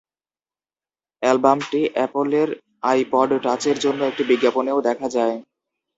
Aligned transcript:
অ্যালবামটি 1.21 1.81
অ্যাপলের 1.93 2.49
iPod 2.83 3.29
টাচের 3.43 3.77
জন্য 3.79 3.99
একটি 4.05 4.23
বিজ্ঞাপনেও 4.23 4.79
দেখা 4.87 5.07
যায়। 5.09 5.35